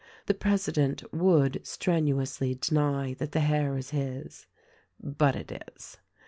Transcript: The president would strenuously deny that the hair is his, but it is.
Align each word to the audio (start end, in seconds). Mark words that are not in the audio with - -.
The 0.25 0.33
president 0.33 1.03
would 1.13 1.59
strenuously 1.61 2.55
deny 2.55 3.13
that 3.19 3.33
the 3.33 3.39
hair 3.41 3.77
is 3.77 3.91
his, 3.91 4.47
but 4.99 5.35
it 5.35 5.61
is. 5.75 5.97